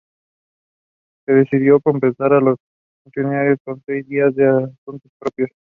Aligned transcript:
Se 1.27 1.31
decidió 1.31 1.79
compensar 1.79 2.33
a 2.33 2.39
los 2.41 2.57
funcionarios 3.03 3.59
con 3.63 3.83
seis 3.85 4.07
días 4.07 4.33
de 4.35 4.47
asuntos 4.47 5.11
propios. 5.19 5.51